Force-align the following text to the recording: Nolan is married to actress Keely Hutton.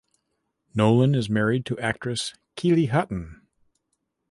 Nolan 0.73 1.13
is 1.13 1.29
married 1.29 1.63
to 1.67 1.77
actress 1.77 2.33
Keely 2.55 2.87
Hutton. 2.87 3.39